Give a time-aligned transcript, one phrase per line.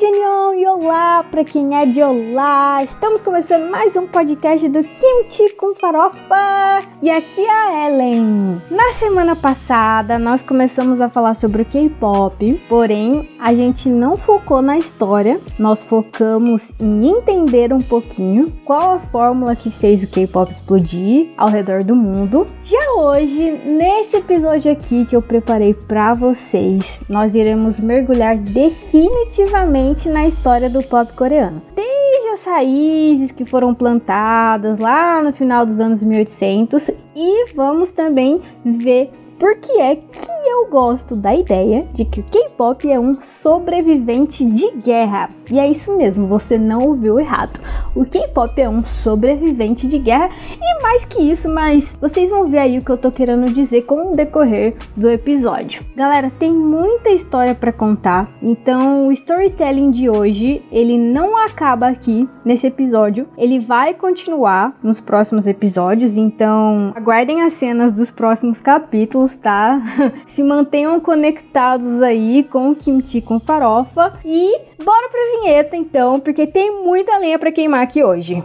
[0.00, 0.49] 真 녕.
[0.60, 2.82] E olá para quem é de olá!
[2.84, 8.60] Estamos começando mais um podcast do Kimchi com Farofa e aqui é a Ellen.
[8.70, 14.60] Na semana passada nós começamos a falar sobre o K-pop, porém a gente não focou
[14.60, 20.50] na história, nós focamos em entender um pouquinho qual a fórmula que fez o K-pop
[20.50, 22.44] explodir ao redor do mundo.
[22.64, 30.28] Já hoje, nesse episódio aqui que eu preparei para vocês, nós iremos mergulhar definitivamente na
[30.28, 31.62] história do pop coreano.
[31.74, 38.40] Desde as raízes que foram plantadas lá no final dos anos 1800 e vamos também
[38.64, 43.14] ver por que é que eu gosto da ideia de que o K-pop é um
[43.14, 45.28] sobrevivente de guerra.
[45.50, 47.58] E é isso mesmo, você não ouviu errado.
[47.94, 50.30] O K-pop é um sobrevivente de guerra
[50.60, 53.82] e mais que isso, mas vocês vão ver aí o que eu tô querendo dizer
[53.82, 55.84] com o decorrer do episódio.
[55.96, 62.28] Galera, tem muita história para contar, então o storytelling de hoje, ele não acaba aqui
[62.44, 69.40] nesse episódio, ele vai continuar nos próximos episódios, então aguardem as cenas dos próximos capítulos
[69.40, 69.80] tá?
[70.30, 76.46] Se mantenham conectados aí com o kimchi com farofa e bora pra vinheta então, porque
[76.46, 78.44] tem muita lenha para queimar aqui hoje.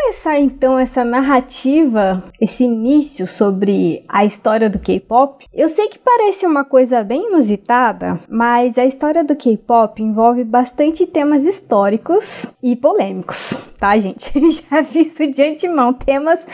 [0.04, 6.46] Começar então essa narrativa, esse início sobre a história do K-pop, eu sei que parece
[6.46, 13.58] uma coisa bem inusitada, mas a história do K-pop envolve bastante temas históricos e polêmicos,
[13.80, 14.30] tá, gente?
[14.70, 16.46] Já aviso de antemão, temas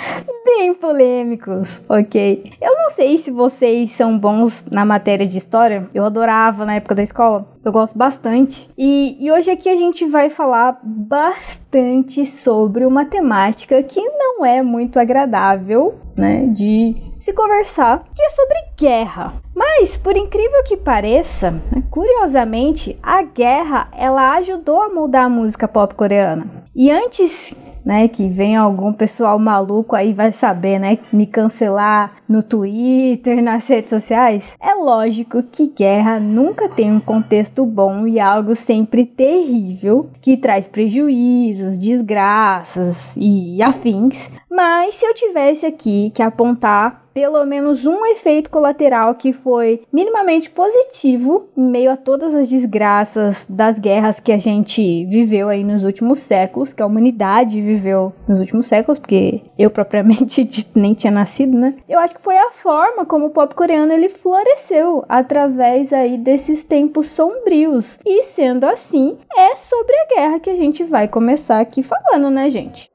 [0.45, 2.53] bem polêmicos, ok?
[2.61, 6.93] Eu não sei se vocês são bons na matéria de história, eu adorava na época
[6.93, 8.69] da escola, eu gosto bastante.
[8.77, 14.61] E, e, hoje aqui a gente vai falar bastante sobre uma temática que não é
[14.61, 19.33] muito agradável, né, de se conversar, que é sobre guerra.
[19.53, 25.67] Mas, por incrível que pareça, né, curiosamente, a guerra ela ajudou a mudar a música
[25.67, 26.47] pop coreana.
[26.73, 27.53] E antes
[27.85, 28.07] né?
[28.07, 30.99] Que vem algum pessoal maluco aí vai saber, né?
[31.11, 34.43] Me cancelar no Twitter, nas redes sociais.
[34.61, 40.67] É lógico que guerra nunca tem um contexto bom e algo sempre terrível que traz
[40.67, 44.29] prejuízos, desgraças e afins.
[44.49, 50.49] Mas se eu tivesse aqui que apontar pelo menos um efeito colateral que foi minimamente
[50.49, 55.83] positivo em meio a todas as desgraças das guerras que a gente viveu aí nos
[55.83, 61.57] últimos séculos, que a humanidade viveu nos últimos séculos, porque eu propriamente nem tinha nascido,
[61.57, 61.75] né?
[61.87, 66.63] Eu acho que foi a forma como o pop coreano ele floresceu através aí desses
[66.63, 67.99] tempos sombrios.
[68.05, 72.49] E sendo assim, é sobre a guerra que a gente vai começar aqui falando, né,
[72.49, 72.89] gente?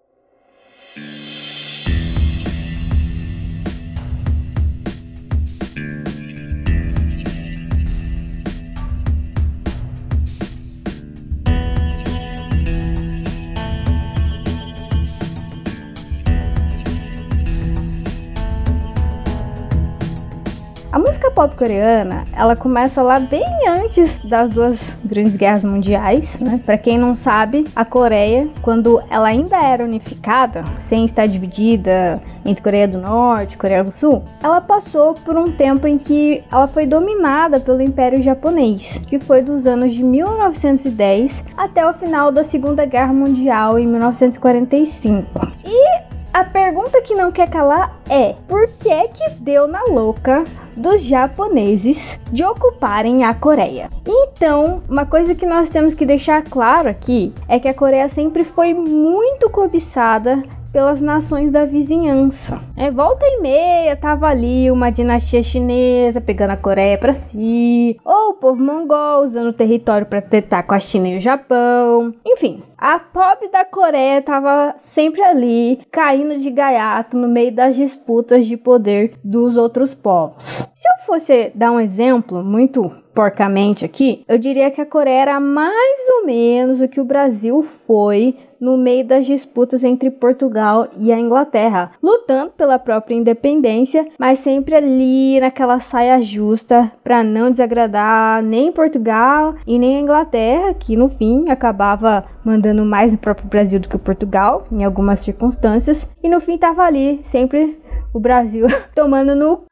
[21.34, 26.60] Pop coreana, ela começa lá bem antes das duas grandes guerras mundiais, né?
[26.64, 32.62] Para quem não sabe, a Coreia, quando ela ainda era unificada, sem estar dividida entre
[32.62, 36.66] Coreia do Norte e Coreia do Sul, ela passou por um tempo em que ela
[36.66, 42.44] foi dominada pelo Império Japonês, que foi dos anos de 1910 até o final da
[42.44, 45.48] Segunda Guerra Mundial em 1945.
[45.64, 46.03] E
[46.34, 50.42] a pergunta que não quer calar é: por que que deu na louca
[50.76, 53.88] dos japoneses de ocuparem a Coreia?
[54.04, 58.42] Então, uma coisa que nós temos que deixar claro aqui é que a Coreia sempre
[58.42, 60.42] foi muito cobiçada
[60.74, 62.60] pelas nações da vizinhança.
[62.76, 68.30] É, volta e meia tava ali uma dinastia chinesa pegando a Coreia para si, ou
[68.30, 72.12] o povo mongol usando o território para tretar com a China e o Japão.
[72.26, 78.44] Enfim, a pobre da Coreia tava sempre ali, caindo de gaiato no meio das disputas
[78.44, 80.68] de poder dos outros povos.
[80.74, 85.40] Se eu fosse dar um exemplo muito porcamente aqui, eu diria que a Coreia era
[85.40, 91.12] mais ou menos o que o Brasil foi no meio das disputas entre Portugal e
[91.12, 98.42] a Inglaterra, lutando pela própria independência, mas sempre ali naquela saia justa para não desagradar
[98.42, 103.78] nem Portugal e nem a Inglaterra, que no fim acabava mandando mais no próprio Brasil
[103.78, 107.78] do que Portugal em algumas circunstâncias, e no fim tava ali sempre
[108.14, 108.66] o Brasil
[108.96, 109.64] tomando no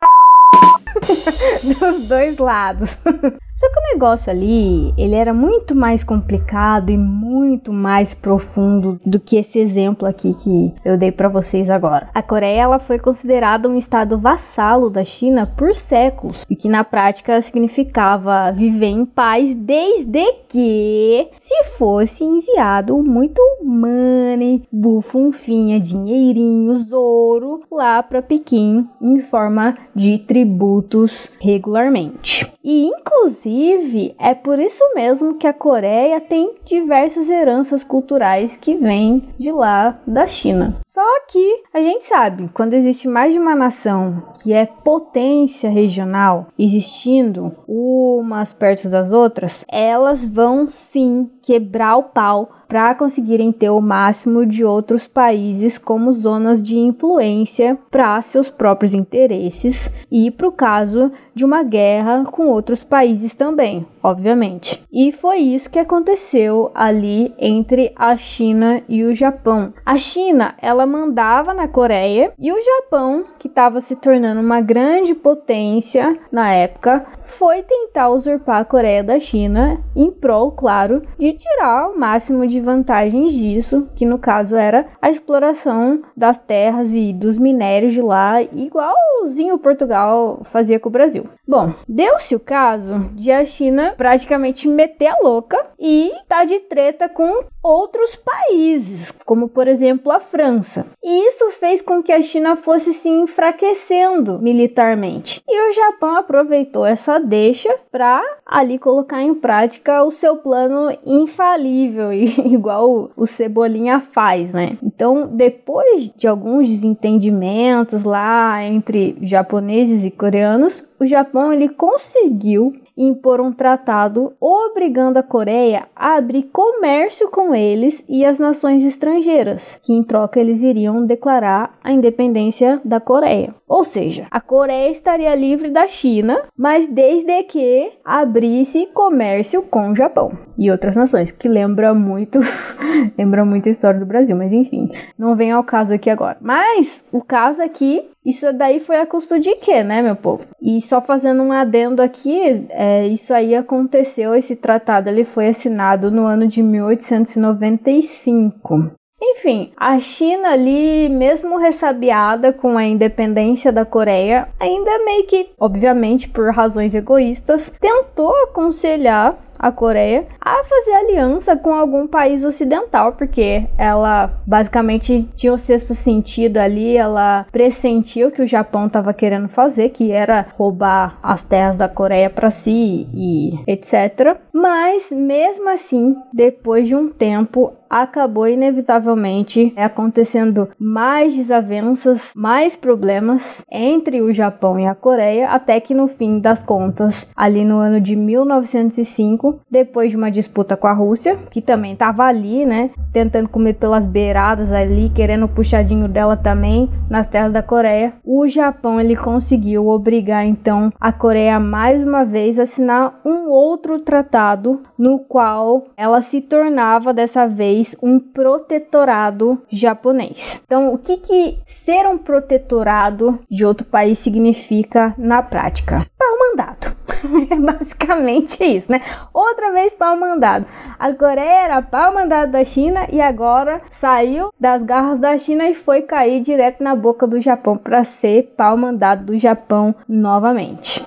[1.81, 2.99] dos dois lados.
[3.55, 9.21] Só que o negócio ali, ele era muito mais complicado e muito mais profundo do
[9.21, 12.09] que esse exemplo aqui que eu dei para vocês agora.
[12.15, 16.83] A Coreia ela foi considerada um estado vassalo da China por séculos, e que na
[16.83, 27.63] prática significava viver em paz desde que se fosse enviado muito money, bufunfinha, dinheirinhos, ouro
[27.71, 32.51] lá para Pequim em forma de tributos regularmente.
[32.65, 39.29] E inclusive é por isso mesmo que a Coreia tem diversas heranças culturais que vêm
[39.39, 40.82] de lá da China.
[40.93, 46.49] Só que a gente sabe, quando existe mais de uma nação que é potência regional,
[46.59, 53.83] existindo umas perto das outras, elas vão sim quebrar o pau para conseguirem ter o
[53.83, 60.53] máximo de outros países como zonas de influência para seus próprios interesses e para o
[60.53, 64.83] caso de uma guerra com outros países também, obviamente.
[64.91, 69.75] E foi isso que aconteceu ali entre a China e o Japão.
[69.85, 75.15] A China, ela mandava na Coreia e o Japão, que estava se tornando uma grande
[75.15, 81.91] potência na época, foi tentar usurpar a Coreia da China em prol, claro, de tirar
[81.91, 87.39] o máximo de vantagens disso, que no caso era a exploração das terras e dos
[87.39, 91.27] minérios de lá, igualzinho Portugal fazia com o Brasil.
[91.47, 97.09] Bom, deu-se o caso de a China praticamente meter a louca e tá de treta
[97.09, 100.87] com outros países, como por exemplo a França.
[101.03, 105.43] E isso fez com que a China fosse se enfraquecendo militarmente.
[105.49, 112.13] E o Japão aproveitou essa deixa para ali colocar em prática o seu plano infalível,
[112.13, 114.77] igual o Cebolinha faz, né?
[114.83, 123.41] Então, depois de alguns desentendimentos lá entre japoneses e coreanos, o Japão ele conseguiu impor
[123.41, 129.93] um tratado obrigando a Coreia a abrir comércio com eles e as nações estrangeiras, que
[129.93, 133.55] em troca eles iriam declarar a independência da Coreia.
[133.69, 139.97] Ou seja, a Coreia estaria livre da China, mas desde que abrisse comércio com o
[139.97, 142.39] Japão e outras nações, que lembra muito,
[143.17, 146.37] lembra muito a história do Brasil, mas enfim, não vem ao caso aqui agora.
[146.41, 150.47] Mas o caso aqui isso daí foi a custo de quê, né, meu povo?
[150.61, 156.11] E só fazendo um adendo aqui, é, isso aí aconteceu, esse tratado ele foi assinado
[156.11, 158.91] no ano de 1895.
[159.23, 166.29] Enfim, a China ali, mesmo ressabiada com a independência da Coreia, ainda meio que, obviamente
[166.29, 173.67] por razões egoístas, tentou aconselhar a Coreia a fazer aliança com algum país ocidental, porque
[173.79, 179.91] ela basicamente tinha o sexto sentido ali, ela pressentiu que o Japão estava querendo fazer,
[179.91, 184.37] que era roubar as terras da Coreia para si e etc.
[184.53, 194.23] Mas mesmo assim, depois de um tempo, acabou inevitavelmente acontecendo mais desavenças, mais problemas entre
[194.23, 198.17] o Japão e a Coreia, até que no fim das contas, ali no ano de
[198.17, 203.75] 1905, depois de uma disputa com a Rússia, que também estava ali, né, tentando comer
[203.75, 209.17] pelas beiradas ali, querendo o puxadinho dela também nas terras da Coreia, o Japão ele
[209.17, 215.87] conseguiu obrigar então a Coreia mais uma vez a assinar um outro tratado no qual
[215.97, 220.63] ela se tornava dessa vez um protetorado japonês.
[220.65, 226.07] Então, o que, que ser um protetorado de outro país significa na prática?
[226.19, 227.02] Pau mandado.
[227.51, 229.01] É basicamente isso, né?
[229.33, 230.67] Outra vez pau mandado.
[230.99, 235.75] A Coreia era pau mandado da China e agora saiu das garras da China e
[235.75, 241.05] foi cair direto na boca do Japão para ser pau mandado do Japão novamente.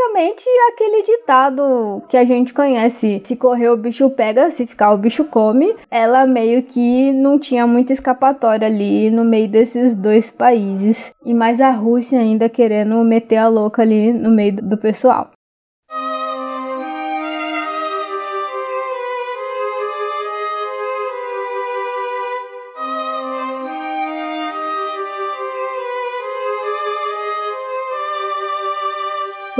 [0.00, 4.98] Basicamente aquele ditado que a gente conhece: se correr o bicho pega, se ficar o
[4.98, 5.76] bicho come.
[5.90, 11.60] Ela meio que não tinha muita escapatória ali no meio desses dois países e mais
[11.60, 15.30] a Rússia ainda querendo meter a louca ali no meio do pessoal.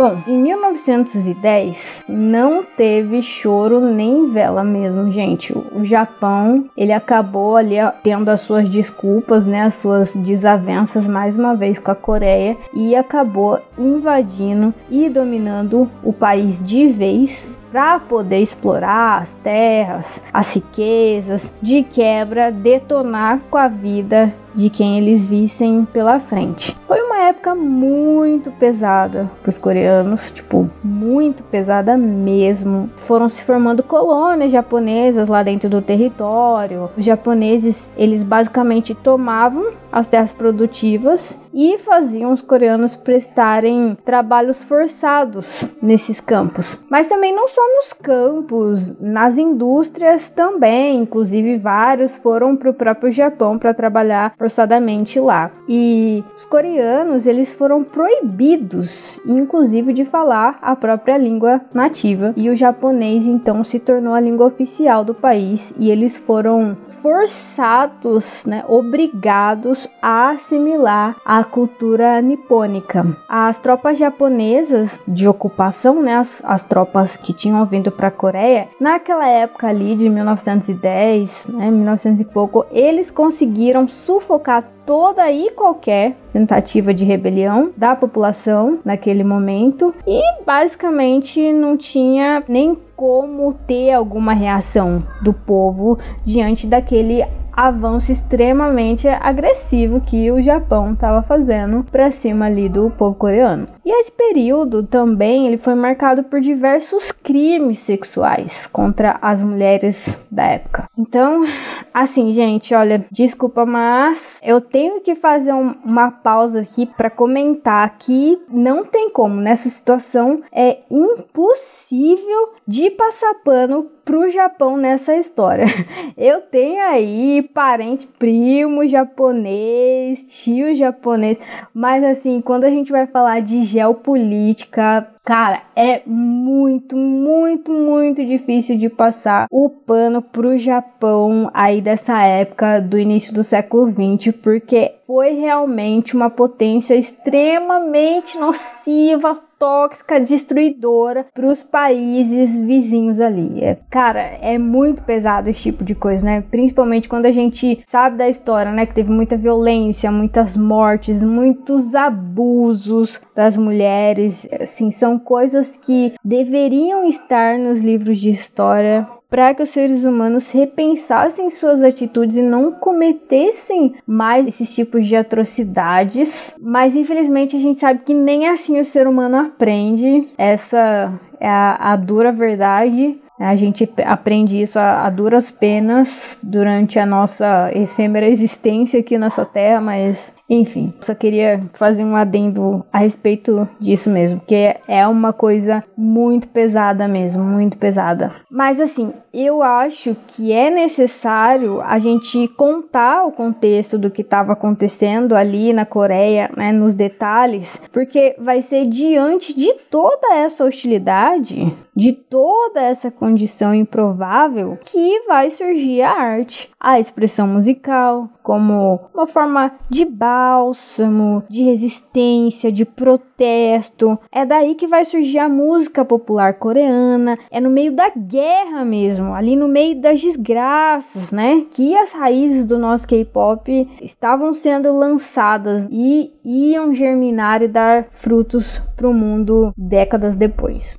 [0.00, 5.52] Bom, em 1910 não teve choro nem vela mesmo, gente.
[5.52, 11.54] O Japão, ele acabou ali tendo as suas desculpas, né, as suas desavenças mais uma
[11.54, 18.41] vez com a Coreia e acabou invadindo e dominando o país de vez para poder
[18.41, 25.85] explorar as terras, as riquezas, de quebra detonar com a vida de quem eles vissem
[25.85, 26.77] pela frente.
[26.87, 32.91] Foi uma época muito pesada para os coreanos, tipo, muito pesada mesmo.
[32.97, 36.91] Foram se formando colônias japonesas lá dentro do território.
[36.97, 45.69] Os japoneses, eles basicamente tomavam as terras produtivas e faziam os coreanos prestarem trabalhos forçados
[45.83, 46.80] nesses campos.
[46.90, 53.11] Mas também não só nos campos, nas indústrias também, inclusive vários foram para o próprio
[53.11, 55.50] Japão para trabalhar forçadamente lá.
[55.69, 62.33] E os coreanos, eles foram proibidos, inclusive, de falar a própria língua nativa.
[62.37, 65.75] E o japonês, então, se tornou a língua oficial do país.
[65.78, 73.17] E eles foram forçados, né, obrigados a assimilar a cultura nipônica.
[73.29, 78.69] As tropas japonesas de ocupação, né, as, as tropas que tinham vindo para a Coreia,
[78.81, 86.17] naquela época ali de 1910, né, 1900 e pouco, eles conseguiram sufocar toda e qualquer
[86.33, 94.33] tentativa de rebelião da população naquele momento e basicamente não tinha nem como ter alguma
[94.33, 97.25] reação do povo diante daquele
[97.61, 103.67] avanço extremamente agressivo que o Japão estava fazendo para cima ali do povo coreano.
[103.91, 110.45] E esse período também ele foi marcado por diversos crimes sexuais contra as mulheres da
[110.45, 110.89] época.
[110.97, 111.45] Então,
[111.93, 117.97] assim, gente, olha, desculpa, mas eu tenho que fazer um, uma pausa aqui para comentar
[117.99, 125.67] que não tem como nessa situação é impossível de passar pano pro Japão nessa história.
[126.19, 131.39] Eu tenho aí parente primo japonês, tio japonês,
[131.73, 138.77] mas assim, quando a gente vai falar de geopolítica, Cara, é muito, muito, muito difícil
[138.77, 144.95] de passar o pano pro Japão aí dessa época do início do século 20, porque
[145.07, 153.62] foi realmente uma potência extremamente nociva, tóxica, destruidora para os países vizinhos ali.
[153.62, 156.43] É, cara, é muito pesado esse tipo de coisa, né?
[156.50, 158.87] Principalmente quando a gente sabe da história, né?
[158.87, 164.49] Que teve muita violência, muitas mortes, muitos abusos das mulheres.
[164.61, 170.50] Assim, são coisas que deveriam estar nos livros de história para que os seres humanos
[170.50, 176.52] repensassem suas atitudes e não cometessem mais esses tipos de atrocidades.
[176.61, 180.29] Mas infelizmente a gente sabe que nem assim o ser humano aprende.
[180.37, 183.21] Essa é a, a dura verdade.
[183.38, 189.47] A gente aprende isso a, a duras penas durante a nossa efêmera existência aqui nessa
[189.47, 195.33] terra, mas enfim, só queria fazer um adendo a respeito disso mesmo, porque é uma
[195.33, 198.33] coisa muito pesada mesmo, muito pesada.
[198.50, 204.52] Mas assim, eu acho que é necessário a gente contar o contexto do que estava
[204.52, 211.73] acontecendo ali na Coreia, né, nos detalhes, porque vai ser diante de toda essa hostilidade,
[211.95, 219.26] de toda essa condição improvável, que vai surgir a arte, a expressão musical, como uma
[219.26, 220.04] forma de
[220.41, 224.19] bálsamo, de resistência, de protesto.
[224.33, 229.35] É daí que vai surgir a música popular coreana, é no meio da guerra mesmo,
[229.35, 231.67] ali no meio das desgraças, né?
[231.71, 238.79] Que as raízes do nosso K-pop estavam sendo lançadas e iam germinar e dar frutos
[238.97, 240.99] para o mundo décadas depois.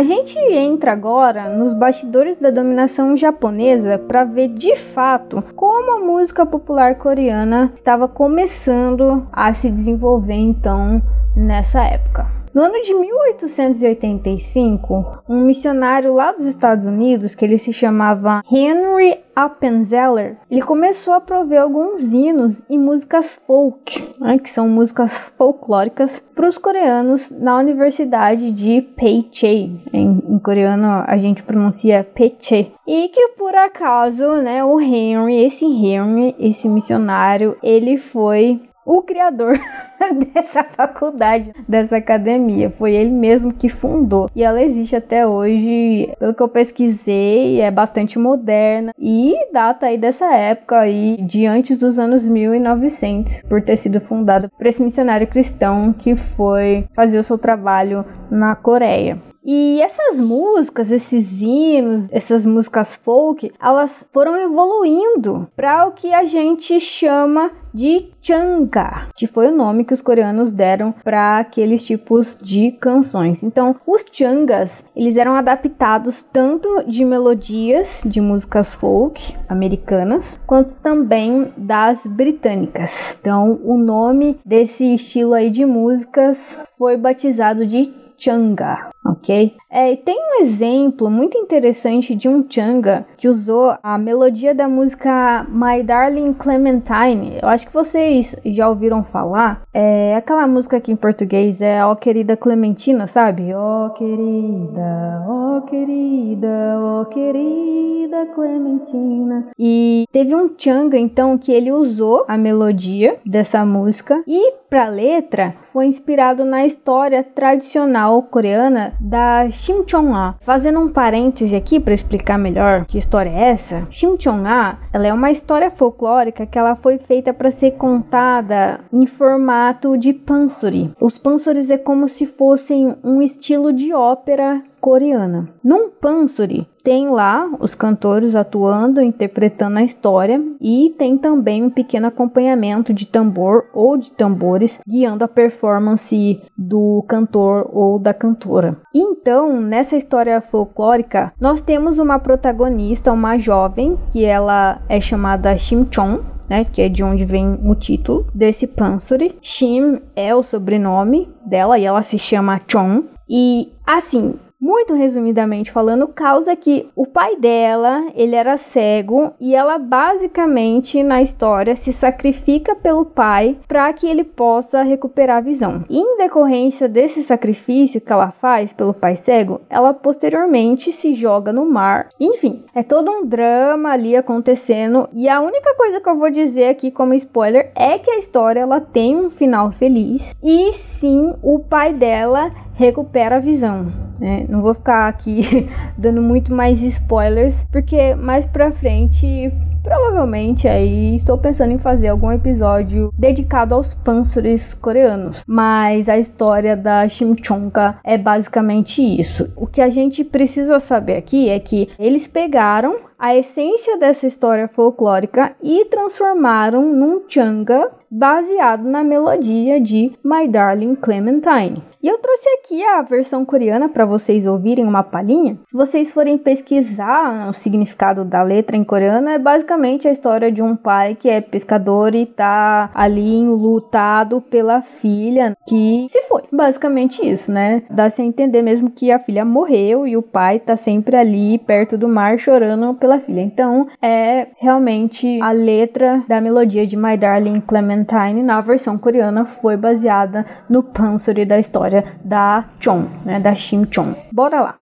[0.00, 6.06] A gente entra agora nos bastidores da dominação japonesa para ver de fato como a
[6.06, 11.02] música popular coreana estava começando a se desenvolver então
[11.36, 12.29] nessa época.
[12.52, 19.20] No ano de 1885, um missionário lá dos Estados Unidos, que ele se chamava Henry
[19.36, 26.20] Appenzeller, ele começou a prover alguns hinos e músicas folk, né, que são músicas folclóricas,
[26.34, 29.70] para os coreanos na Universidade de Peiche.
[29.92, 32.72] Em, em, coreano a gente pronuncia Peiche.
[32.86, 39.56] E que por acaso, né, o Henry, esse Henry, esse missionário, ele foi o criador
[40.34, 42.70] dessa faculdade, dessa academia.
[42.70, 44.28] Foi ele mesmo que fundou.
[44.34, 49.96] E ela existe até hoje, pelo que eu pesquisei, é bastante moderna e data aí
[49.96, 55.28] dessa época aí, de antes dos anos 1900, por ter sido fundada por esse missionário
[55.28, 59.29] cristão que foi fazer o seu trabalho na Coreia.
[59.44, 66.24] E essas músicas, esses hinos, essas músicas folk, elas foram evoluindo para o que a
[66.24, 72.36] gente chama de changa, que foi o nome que os coreanos deram para aqueles tipos
[72.40, 73.42] de canções.
[73.42, 81.52] Então, os changas, eles eram adaptados tanto de melodias de músicas folk americanas, quanto também
[81.56, 83.16] das britânicas.
[83.20, 89.28] Então, o nome desse estilo aí de músicas foi batizado de changa ok?
[89.70, 95.46] É, tem um exemplo muito interessante de um changa que usou a melodia da música
[95.48, 97.38] My Darling Clementine.
[97.40, 99.62] Eu acho que vocês já ouviram falar.
[99.72, 103.54] É aquela música que em português é Ó oh, Querida Clementina, sabe?
[103.54, 109.50] Ó oh, querida, ó oh, querida, ó querida Clementina.
[109.56, 115.54] E teve um changa então que ele usou a melodia dessa música e para letra
[115.62, 120.36] foi inspirado na história tradicional coreana da Shimchong-a.
[120.40, 125.30] Fazendo um parêntese aqui para explicar melhor que história é essa, Shimchong-a, ela é uma
[125.30, 130.90] história folclórica que ela foi feita para ser contada em formato de pansori.
[130.98, 135.48] Os pansoris é como se fossem um estilo de ópera coreana.
[135.62, 142.06] Num pansori tem lá os cantores atuando, interpretando a história e tem também um pequeno
[142.06, 148.78] acompanhamento de tambor ou de tambores guiando a performance do cantor ou da cantora.
[148.94, 156.20] Então, nessa história folclórica, nós temos uma protagonista, uma jovem, que ela é chamada Shimchon,
[156.48, 159.36] né, que é de onde vem o título desse pansori.
[159.40, 163.04] Shim é o sobrenome dela e ela se chama Chon.
[163.28, 169.78] E assim, muito resumidamente falando, causa que o pai dela, ele era cego e ela
[169.78, 175.84] basicamente na história se sacrifica pelo pai para que ele possa recuperar a visão.
[175.88, 181.52] E em decorrência desse sacrifício que ela faz pelo pai cego, ela posteriormente se joga
[181.52, 182.08] no mar.
[182.20, 186.68] Enfim, é todo um drama ali acontecendo e a única coisa que eu vou dizer
[186.68, 191.60] aqui como spoiler é que a história ela tem um final feliz e sim, o
[191.60, 193.92] pai dela recupera a visão.
[194.18, 194.46] Né?
[194.48, 201.38] Não vou ficar aqui dando muito mais spoilers, porque mais pra frente provavelmente aí estou
[201.38, 208.18] pensando em fazer algum episódio dedicado aos pânsaros coreanos, mas a história da Chimchonga é
[208.18, 209.50] basicamente isso.
[209.56, 214.66] O que a gente precisa saber aqui é que eles pegaram a essência dessa história
[214.66, 221.84] folclórica e transformaram num changa baseado na melodia de My Darling Clementine.
[222.02, 225.58] E eu trouxe aqui a versão coreana para vocês ouvirem uma palhinha.
[225.66, 230.62] Se vocês forem pesquisar o significado da letra em coreano, é basicamente a história de
[230.62, 236.44] um pai que é pescador e tá ali enlutado pela filha que se foi.
[236.50, 237.82] Basicamente isso, né?
[237.90, 241.98] Dá-se a entender mesmo que a filha morreu e o pai tá sempre ali perto
[241.98, 243.40] do mar chorando pela filha.
[243.40, 249.76] Então, é realmente a letra da melodia de My Darling Clementine na versão coreana foi
[249.76, 254.14] baseada no pansori da história da Chong, né, da Shim Chong.
[254.32, 254.80] Bora lá!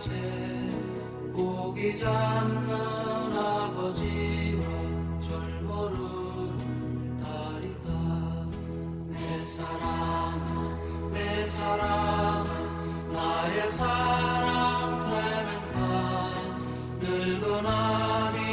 [0.00, 0.29] 고
[11.60, 12.46] 사랑
[13.12, 15.76] 나의 사랑 클레멘타
[17.00, 18.49] 늙은 아비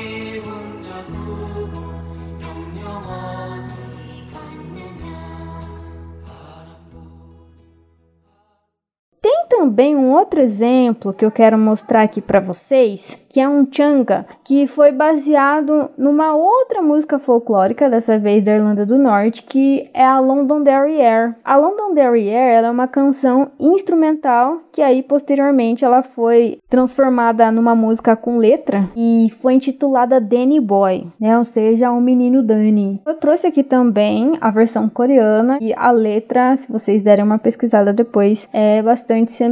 [9.57, 14.23] também um outro exemplo que eu quero mostrar aqui para vocês, que é um changa,
[14.43, 20.05] que foi baseado numa outra música folclórica, dessa vez da Irlanda do Norte, que é
[20.05, 21.35] a Londonderry Air.
[21.43, 28.15] A Londonderry Air é uma canção instrumental que aí posteriormente ela foi transformada numa música
[28.15, 31.35] com letra e foi intitulada Danny Boy, né?
[31.35, 33.01] Ou seja, um menino Danny.
[33.07, 37.91] Eu trouxe aqui também a versão coreana e a letra, se vocês derem uma pesquisada
[37.91, 39.46] depois, é bastante semelhante,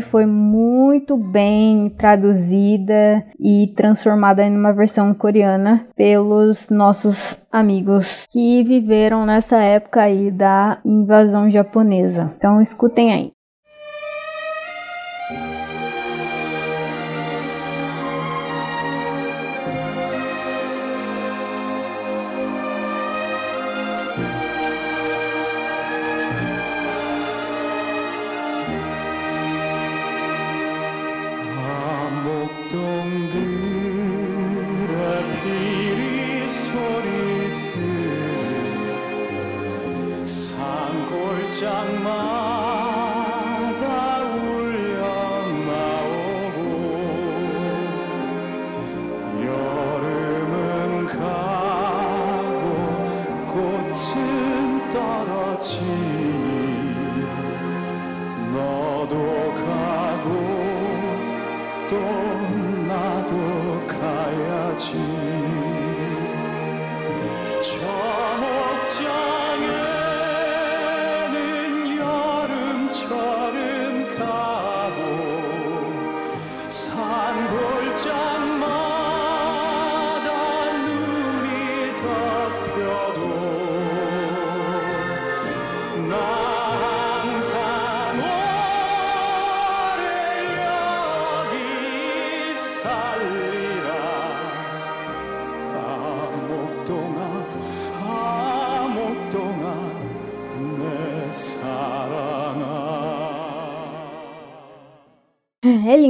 [0.00, 9.24] foi muito bem traduzida e transformada em uma versão coreana pelos nossos amigos que viveram
[9.26, 12.32] nessa época aí da invasão japonesa.
[12.36, 13.35] Então escutem aí.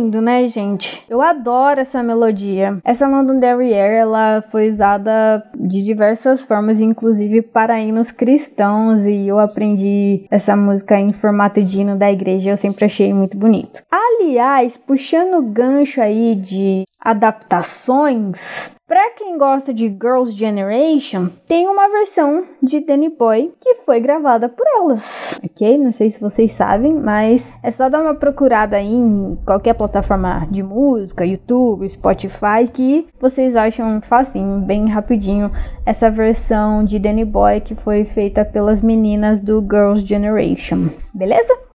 [0.06, 1.02] Lindo, né, gente?
[1.08, 2.78] Eu adoro essa melodia.
[2.84, 9.38] Essa London Derriere, ela foi usada de diversas formas, inclusive para hinos cristãos, e eu
[9.38, 13.82] aprendi essa música em formato de hino da igreja, eu sempre achei muito bonito.
[13.90, 21.88] Aliás, puxando o gancho aí de adaptações, para quem gosta de Girls' Generation, tem uma
[21.88, 25.78] versão de Danny Boy que foi gravada por elas, ok?
[25.78, 30.46] Não sei se vocês sabem, mas é só dar uma procurada aí em qualquer plataforma
[30.50, 35.50] de música, YouTube, Spotify, que vocês acham facinho, bem rapidinho,
[35.84, 41.65] essa versão de Danny Boy que foi feita pelas meninas do Girls' Generation, beleza?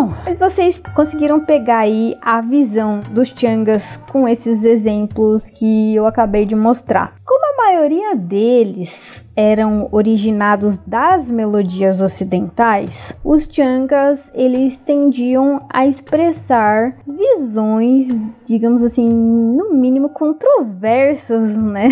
[0.00, 6.06] Bom, mas vocês conseguiram pegar aí a visão dos Changas com esses exemplos que eu
[6.06, 7.12] acabei de mostrar.
[7.22, 16.96] Como a maioria deles eram originados das melodias ocidentais, os Changas eles tendiam a expressar
[17.06, 18.08] visões,
[18.46, 21.90] digamos assim, no mínimo controversas, né?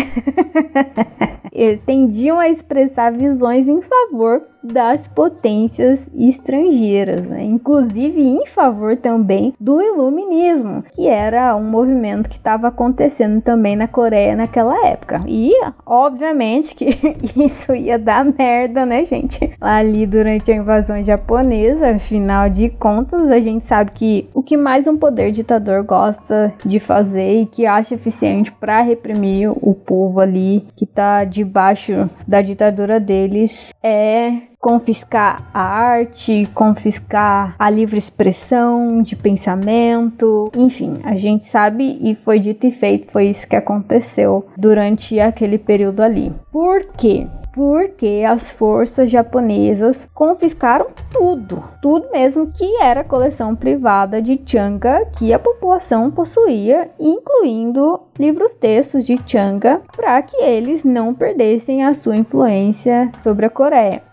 [1.85, 7.43] tendiam a expressar visões em favor das potências estrangeiras, né?
[7.43, 13.87] inclusive em favor também do iluminismo, que era um movimento que estava acontecendo também na
[13.87, 15.23] Coreia naquela época.
[15.27, 15.53] E
[15.85, 16.89] obviamente que
[17.35, 19.51] isso ia dar merda, né, gente?
[19.59, 24.87] Ali durante a invasão japonesa, afinal de contas, a gente sabe que o que mais
[24.87, 30.67] um poder ditador gosta de fazer e que acha eficiente para reprimir o povo ali
[30.75, 39.15] que tá debaixo da ditadura deles é confiscar a arte, confiscar a livre expressão de
[39.15, 45.19] pensamento, enfim, a gente sabe e foi dito e feito, foi isso que aconteceu durante
[45.19, 46.31] aquele período ali.
[46.51, 47.25] Por quê?
[47.53, 55.33] Porque as forças japonesas confiscaram tudo, tudo mesmo que era coleção privada de Changa que
[55.33, 62.17] a população possuía, incluindo livros textos de Changa, para que eles não perdessem a sua
[62.17, 64.03] influência sobre a Coreia.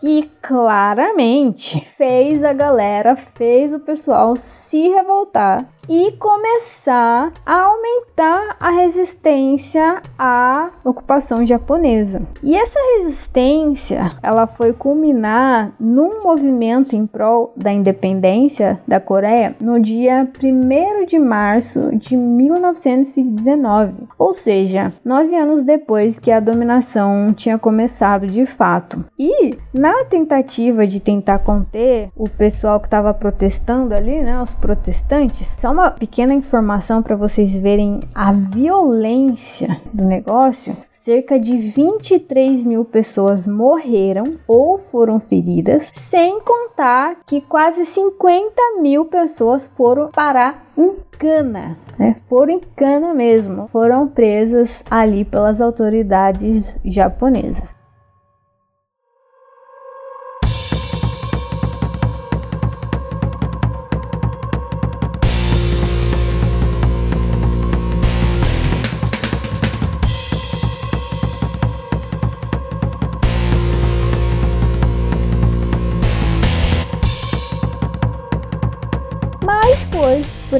[0.00, 8.70] Que claramente fez a galera, fez o pessoal se revoltar e começar a aumentar a
[8.70, 12.22] resistência à ocupação japonesa.
[12.44, 19.80] E essa resistência, ela foi culminar num movimento em prol da independência da Coreia no
[19.80, 27.58] dia 1 de março de 1919, ou seja, nove anos depois que a dominação tinha
[27.58, 29.04] começado de fato.
[29.18, 35.48] E na tentativa de tentar conter o pessoal que estava protestando ali, né, os protestantes,
[35.58, 40.76] só uma pequena informação para vocês verem a violência do negócio.
[40.90, 49.06] Cerca de 23 mil pessoas morreram ou foram feridas, sem contar que quase 50 mil
[49.06, 52.16] pessoas foram parar em cana, né?
[52.28, 57.79] Foram em cana mesmo, foram presas ali pelas autoridades japonesas.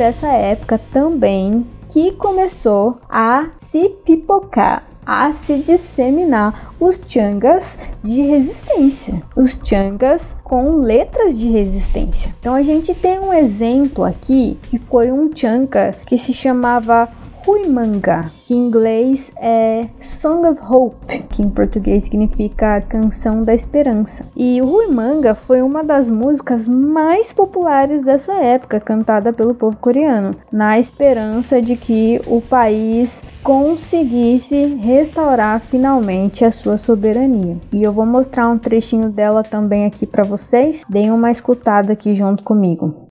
[0.00, 8.22] Por essa época também que começou a se pipocar, a se disseminar os changas de
[8.22, 12.34] resistência, os changas com letras de resistência.
[12.40, 17.06] Então a gente tem um exemplo aqui que foi um changa que se chamava
[17.46, 24.24] Huimanga, que em inglês é Song of Hope, que em português significa Canção da Esperança.
[24.36, 30.34] E o Huimanga foi uma das músicas mais populares dessa época, cantada pelo povo coreano,
[30.52, 37.56] na esperança de que o país conseguisse restaurar finalmente a sua soberania.
[37.72, 40.82] E eu vou mostrar um trechinho dela também aqui para vocês.
[40.88, 43.09] Deem uma escutada aqui junto comigo.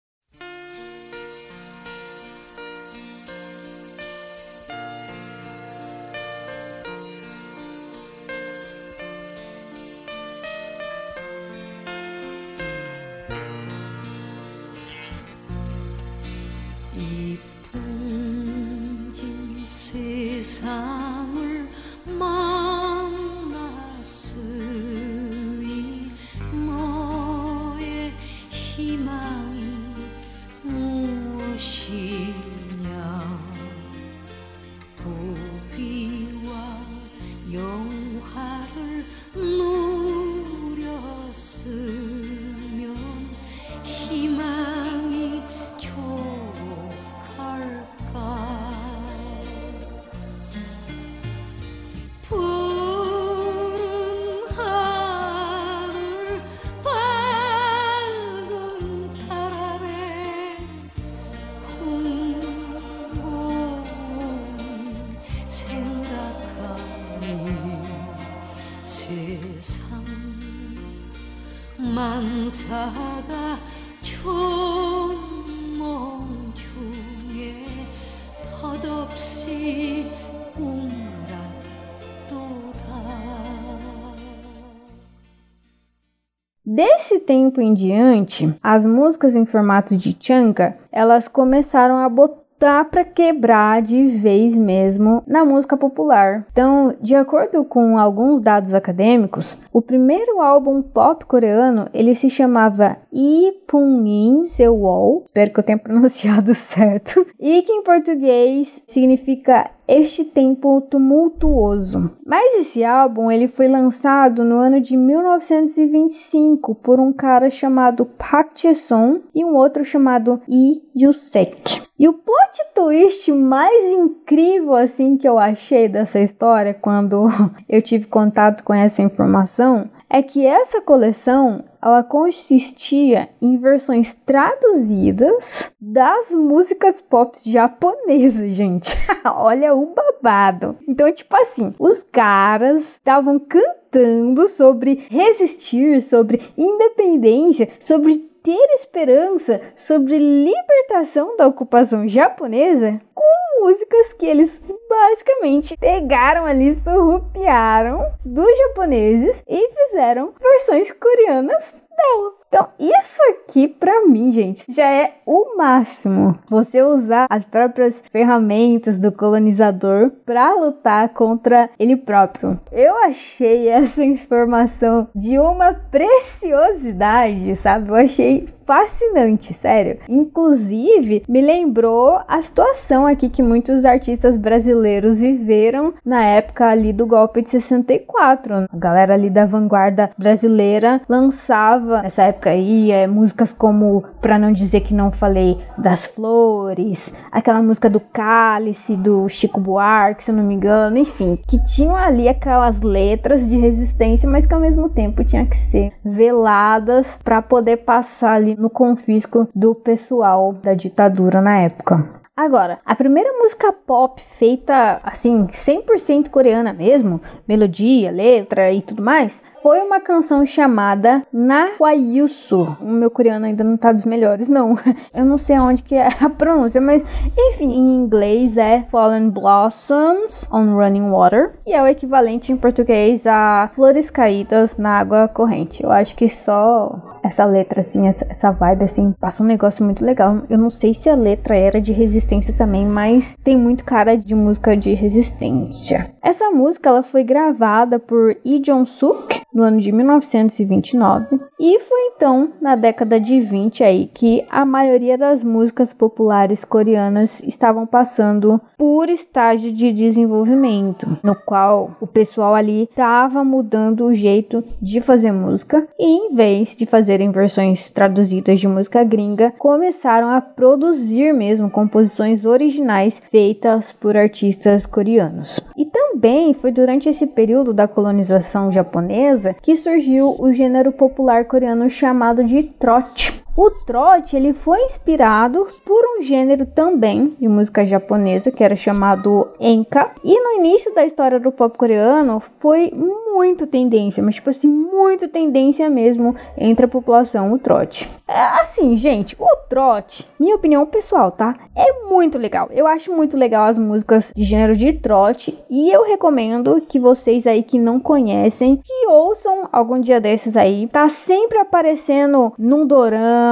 [86.79, 92.83] Desse tempo em diante, as músicas em formato de changa, elas começaram a botar dá
[92.83, 96.45] para quebrar de vez mesmo na música popular.
[96.51, 102.97] Então, de acordo com alguns dados acadêmicos, o primeiro álbum pop coreano ele se chamava
[103.13, 110.81] Ipungin Sewol, espero que eu tenha pronunciado certo, e que em português significa este tempo
[110.81, 112.11] tumultuoso.
[112.25, 118.51] Mas esse álbum ele foi lançado no ano de 1925 por um cara chamado Park
[118.55, 121.81] Chae-sung e um outro chamado Lee Yusek.
[121.97, 127.27] E o plot twist mais incrível assim que eu achei dessa história quando
[127.67, 135.71] eu tive contato com essa informação é que essa coleção ela consistia em versões traduzidas
[135.79, 138.97] das músicas pop japonesas, gente.
[139.23, 140.77] Olha o babado.
[140.87, 150.17] Então, tipo assim, os caras estavam cantando sobre resistir, sobre independência, sobre ter esperança sobre
[150.17, 159.69] libertação da ocupação japonesa com músicas que eles basicamente pegaram ali, surrupiaram dos japoneses e
[159.69, 161.63] fizeram versões coreanas
[161.99, 162.39] dela.
[162.49, 166.35] Então, isso aqui para mim, gente, já é o máximo.
[166.49, 172.59] Você usar as próprias ferramentas do colonizador para lutar contra ele próprio.
[172.71, 177.89] Eu achei essa informação de uma preciosidade, sabe?
[177.89, 179.97] Eu achei fascinante, sério.
[180.07, 187.07] Inclusive, me lembrou a situação aqui que muitos artistas brasileiros viveram na época ali do
[187.07, 188.67] golpe de 64.
[188.71, 194.51] A galera ali da vanguarda brasileira lançava nessa época aí é, músicas como Pra Não
[194.51, 200.35] Dizer Que Não Falei das Flores, aquela música do Cálice, do Chico Buarque, se eu
[200.35, 204.89] não me engano, enfim, que tinham ali aquelas letras de resistência, mas que ao mesmo
[204.89, 211.41] tempo tinha que ser veladas para poder passar ali no confisco do pessoal da ditadura
[211.41, 212.19] na época.
[212.39, 219.43] Agora, a primeira música pop feita assim, 100% coreana mesmo, melodia, letra e tudo mais,
[219.61, 222.77] foi uma canção chamada Nawayusu.
[222.81, 224.77] O meu coreano ainda não tá dos melhores, não.
[225.13, 227.03] Eu não sei onde que é a pronúncia, mas
[227.37, 233.25] enfim, em inglês é Fallen Blossoms on Running Water, e é o equivalente em português
[233.25, 235.83] a Flores Caídas na Água Corrente.
[235.83, 240.03] Eu acho que só essa letra, assim, essa, essa vibe, assim, passa um negócio muito
[240.03, 240.41] legal.
[240.49, 244.33] Eu não sei se a letra era de resistência também, mas tem muito cara de
[244.33, 246.09] música de resistência.
[246.21, 252.51] Essa música, ela foi gravada por Lee Jong-suk no ano de 1929 e foi então
[252.61, 259.09] na década de 20 aí que a maioria das músicas populares coreanas estavam passando por
[259.09, 265.87] estágio de desenvolvimento, no qual o pessoal ali estava mudando o jeito de fazer música
[265.97, 272.45] e em vez de fazerem versões traduzidas de música gringa, começaram a produzir mesmo composições
[272.45, 275.59] originais feitas por artistas coreanos.
[275.75, 281.89] E também foi durante esse período da colonização japonesa que surgiu o gênero popular coreano
[281.89, 283.43] chamado de trot.
[283.61, 289.49] O trot ele foi inspirado por um gênero também de música japonesa que era chamado
[289.59, 294.69] enka e no início da história do pop coreano foi muito tendência, mas tipo assim
[294.69, 298.09] muito tendência mesmo entre a população o trote.
[298.25, 301.55] É, assim, gente, o trote, minha opinião pessoal, tá?
[301.75, 302.69] É muito legal.
[302.71, 307.45] Eu acho muito legal as músicas de gênero de trote e eu recomendo que vocês
[307.45, 310.87] aí que não conhecem que ouçam algum dia desses aí.
[310.87, 313.48] Tá sempre aparecendo num dorama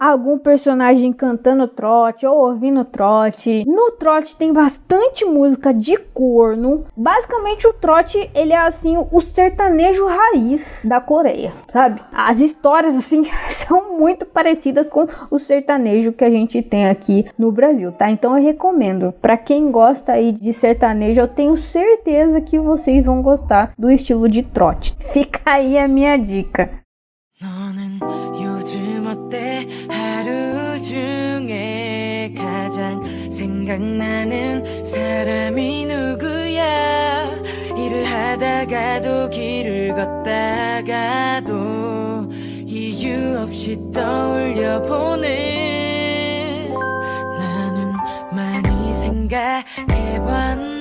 [0.00, 3.64] algum personagem cantando trote ou ouvindo trote.
[3.66, 6.84] No trote tem bastante música de corno.
[6.96, 12.00] Basicamente o trote, ele é assim o sertanejo raiz da Coreia, sabe?
[12.12, 17.52] As histórias assim são muito parecidas com o sertanejo que a gente tem aqui no
[17.52, 18.10] Brasil, tá?
[18.10, 19.12] Então eu recomendo.
[19.20, 24.28] Para quem gosta aí de sertanejo, eu tenho certeza que vocês vão gostar do estilo
[24.28, 24.96] de trote.
[25.12, 26.70] Fica aí a minha dica.
[29.06, 29.66] 어때?
[29.88, 37.30] 하루 중에 가장 생각나는 사람이 누구야?
[37.76, 41.54] 일을 하다가도 길을 걷다가도
[42.66, 46.68] 이유 없이 떠올려 보네
[47.38, 47.92] 나는
[48.32, 50.75] 많이 생각해봤네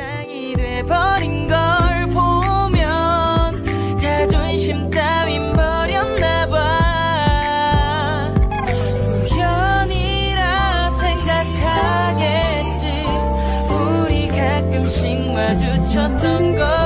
[15.35, 16.84] 마주쳤던 것.